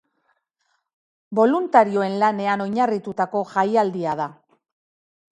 Boluntarioen 1.39 2.15
lanean 2.23 2.63
oinarritutako 2.65 3.43
jaialdia 3.51 4.15
da. 4.23 4.27